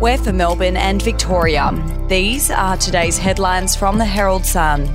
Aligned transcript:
We're 0.00 0.16
for 0.16 0.32
Melbourne 0.32 0.76
and 0.76 1.02
Victoria. 1.02 1.72
These 2.08 2.52
are 2.52 2.76
today's 2.76 3.18
headlines 3.18 3.74
from 3.74 3.98
the 3.98 4.04
Herald 4.04 4.46
Sun. 4.46 4.88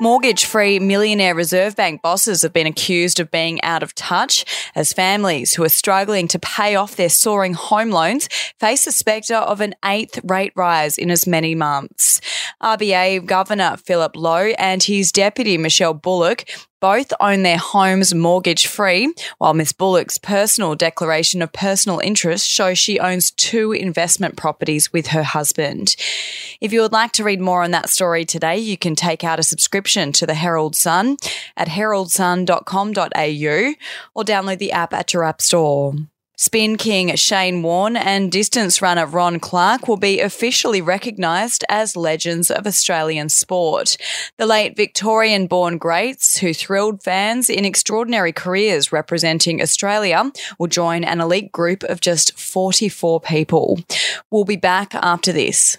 Mortgage 0.00 0.46
free 0.46 0.78
millionaire 0.78 1.34
Reserve 1.34 1.76
Bank 1.76 2.00
bosses 2.00 2.40
have 2.40 2.54
been 2.54 2.66
accused 2.66 3.20
of 3.20 3.30
being 3.30 3.62
out 3.62 3.82
of 3.82 3.94
touch 3.94 4.46
as 4.74 4.94
families 4.94 5.52
who 5.54 5.62
are 5.62 5.68
struggling 5.68 6.26
to 6.28 6.38
pay 6.38 6.74
off 6.74 6.96
their 6.96 7.10
soaring 7.10 7.52
home 7.52 7.90
loans 7.90 8.28
face 8.58 8.86
the 8.86 8.92
spectre 8.92 9.36
of 9.36 9.60
an 9.60 9.74
eighth 9.84 10.20
rate 10.24 10.52
rise 10.56 10.96
in 10.96 11.10
as 11.10 11.26
many 11.26 11.54
months. 11.54 12.22
RBA 12.62 13.26
Governor 13.26 13.76
Philip 13.76 14.16
Lowe 14.16 14.52
and 14.58 14.82
his 14.82 15.12
deputy 15.12 15.58
Michelle 15.58 15.94
Bullock 15.94 16.44
both 16.84 17.14
own 17.18 17.44
their 17.44 17.56
homes 17.56 18.14
mortgage 18.14 18.66
free, 18.66 19.10
while 19.38 19.54
Miss 19.54 19.72
Bullock's 19.72 20.18
personal 20.18 20.74
declaration 20.74 21.40
of 21.40 21.50
personal 21.50 21.98
interest 21.98 22.46
shows 22.46 22.76
she 22.76 23.00
owns 23.00 23.30
two 23.30 23.72
investment 23.72 24.36
properties 24.36 24.92
with 24.92 25.06
her 25.06 25.22
husband. 25.22 25.96
If 26.60 26.74
you 26.74 26.82
would 26.82 26.92
like 26.92 27.12
to 27.12 27.24
read 27.24 27.40
more 27.40 27.62
on 27.62 27.70
that 27.70 27.88
story 27.88 28.26
today, 28.26 28.58
you 28.58 28.76
can 28.76 28.96
take 28.96 29.24
out 29.24 29.40
a 29.40 29.42
subscription 29.42 30.12
to 30.12 30.26
the 30.26 30.34
Herald 30.34 30.76
Sun 30.76 31.16
at 31.56 31.68
heraldsun.com.au 31.68 33.74
or 34.14 34.22
download 34.22 34.58
the 34.58 34.72
app 34.72 34.92
at 34.92 35.14
your 35.14 35.24
app 35.24 35.40
store. 35.40 35.94
Spin 36.36 36.76
King 36.76 37.14
Shane 37.14 37.62
Warne 37.62 37.96
and 37.96 38.32
distance 38.32 38.82
runner 38.82 39.06
Ron 39.06 39.38
Clarke 39.38 39.86
will 39.86 39.96
be 39.96 40.20
officially 40.20 40.80
recognised 40.80 41.64
as 41.68 41.96
legends 41.96 42.50
of 42.50 42.66
Australian 42.66 43.28
sport. 43.28 43.96
The 44.36 44.46
late 44.46 44.76
Victorian 44.76 45.46
born 45.46 45.78
greats 45.78 46.38
who 46.38 46.52
thrilled 46.52 47.04
fans 47.04 47.48
in 47.48 47.64
extraordinary 47.64 48.32
careers 48.32 48.90
representing 48.90 49.62
Australia 49.62 50.32
will 50.58 50.66
join 50.66 51.04
an 51.04 51.20
elite 51.20 51.52
group 51.52 51.84
of 51.84 52.00
just 52.00 52.36
44 52.38 53.20
people. 53.20 53.78
We'll 54.30 54.44
be 54.44 54.56
back 54.56 54.94
after 54.96 55.32
this. 55.32 55.78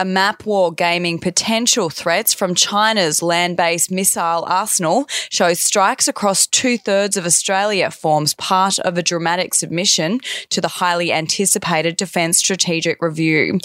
A 0.00 0.04
map 0.06 0.46
war 0.46 0.72
gaming 0.72 1.18
potential 1.18 1.90
threats 1.90 2.32
from 2.32 2.54
China's 2.54 3.22
land 3.22 3.58
based 3.58 3.90
missile 3.90 4.46
arsenal 4.46 5.06
shows 5.28 5.60
strikes 5.60 6.08
across 6.08 6.46
two 6.46 6.78
thirds 6.78 7.18
of 7.18 7.26
Australia 7.26 7.90
forms 7.90 8.32
part 8.32 8.78
of 8.78 8.96
a 8.96 9.02
dramatic 9.02 9.52
submission 9.52 10.20
to 10.48 10.62
the 10.62 10.68
highly 10.68 11.12
anticipated 11.12 11.98
Defence 11.98 12.38
Strategic 12.38 13.02
Review. 13.02 13.58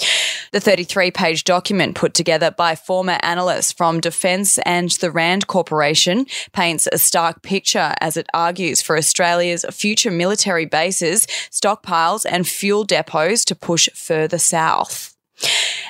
The 0.52 0.60
33 0.60 1.10
page 1.10 1.44
document 1.44 1.94
put 1.94 2.12
together 2.12 2.50
by 2.50 2.74
former 2.74 3.18
analysts 3.22 3.72
from 3.72 3.98
Defence 3.98 4.58
and 4.66 4.90
the 4.90 5.10
RAND 5.10 5.46
Corporation 5.46 6.26
paints 6.52 6.86
a 6.92 6.98
stark 6.98 7.40
picture 7.40 7.94
as 8.02 8.18
it 8.18 8.26
argues 8.34 8.82
for 8.82 8.98
Australia's 8.98 9.64
future 9.70 10.10
military 10.10 10.66
bases, 10.66 11.24
stockpiles, 11.50 12.26
and 12.28 12.46
fuel 12.46 12.84
depots 12.84 13.42
to 13.46 13.54
push 13.54 13.88
further 13.94 14.36
south. 14.36 15.16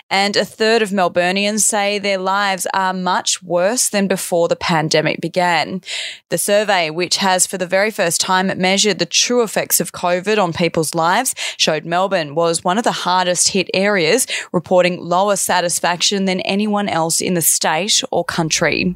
And 0.08 0.36
a 0.36 0.44
third 0.44 0.82
of 0.82 0.90
Melburnians 0.90 1.60
say 1.60 1.98
their 1.98 2.18
lives 2.18 2.66
are 2.72 2.92
much 2.92 3.42
worse 3.42 3.88
than 3.88 4.06
before 4.06 4.46
the 4.46 4.54
pandemic 4.54 5.20
began. 5.20 5.80
The 6.28 6.38
survey, 6.38 6.90
which 6.90 7.16
has 7.16 7.46
for 7.46 7.58
the 7.58 7.66
very 7.66 7.90
first 7.90 8.20
time 8.20 8.52
measured 8.56 9.00
the 9.00 9.06
true 9.06 9.42
effects 9.42 9.80
of 9.80 9.92
COVID 9.92 10.42
on 10.42 10.52
people's 10.52 10.94
lives, 10.94 11.34
showed 11.56 11.84
Melbourne 11.84 12.36
was 12.36 12.62
one 12.62 12.78
of 12.78 12.84
the 12.84 12.92
hardest 12.92 13.48
hit 13.48 13.68
areas, 13.74 14.28
reporting 14.52 15.00
lower 15.00 15.34
satisfaction 15.34 16.24
than 16.24 16.40
anyone 16.42 16.88
else 16.88 17.20
in 17.20 17.34
the 17.34 17.42
state 17.42 18.02
or 18.12 18.24
country. 18.24 18.94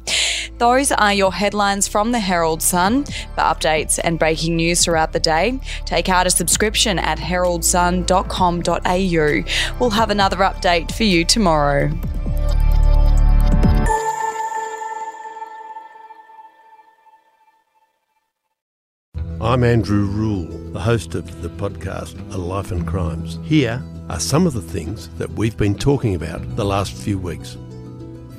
Those 0.61 0.91
are 0.91 1.11
your 1.11 1.33
headlines 1.33 1.87
from 1.87 2.11
the 2.11 2.19
Herald 2.19 2.61
Sun. 2.61 3.05
For 3.05 3.41
updates 3.41 3.99
and 4.03 4.19
breaking 4.19 4.57
news 4.57 4.85
throughout 4.85 5.11
the 5.11 5.19
day, 5.19 5.59
take 5.85 6.07
out 6.07 6.27
a 6.27 6.29
subscription 6.29 6.99
at 6.99 7.17
heraldsun.com.au. 7.17 9.77
We'll 9.79 9.89
have 9.89 10.11
another 10.11 10.37
update 10.37 10.91
for 10.91 11.03
you 11.03 11.25
tomorrow. 11.25 11.89
I'm 19.41 19.63
Andrew 19.63 20.05
Rule, 20.05 20.45
the 20.73 20.79
host 20.79 21.15
of 21.15 21.41
the 21.41 21.49
podcast 21.49 22.19
A 22.35 22.37
Life 22.37 22.71
and 22.71 22.85
Crimes. 22.85 23.39
Here 23.41 23.81
are 24.09 24.19
some 24.19 24.45
of 24.45 24.53
the 24.53 24.61
things 24.61 25.09
that 25.17 25.31
we've 25.31 25.57
been 25.57 25.73
talking 25.73 26.13
about 26.13 26.55
the 26.55 26.65
last 26.65 26.93
few 26.93 27.17
weeks. 27.17 27.57